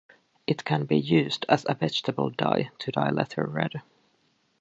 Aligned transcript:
It 0.47 0.65
can 0.65 0.85
be 0.87 0.97
used 0.97 1.45
as 1.47 1.63
a 1.69 1.75
vegetable 1.75 2.31
dye 2.31 2.71
to 2.79 2.91
dye 2.91 3.11
leather 3.11 3.45
red. 3.45 3.83